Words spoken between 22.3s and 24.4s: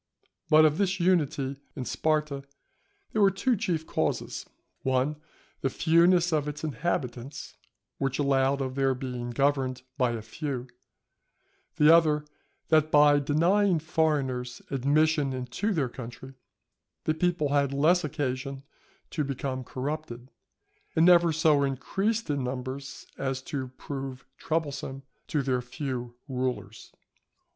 numbers as to prove